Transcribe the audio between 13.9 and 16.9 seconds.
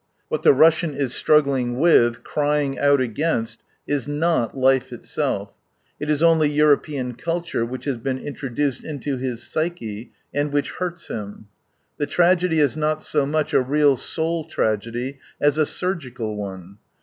soul tragedy, as a surgical one.